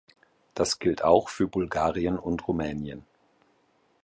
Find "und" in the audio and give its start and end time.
2.17-2.47